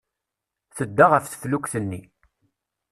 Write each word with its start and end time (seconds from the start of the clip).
Tedda 0.75 1.05
ɣef 1.11 1.25
teflukt-nni. 1.27 2.01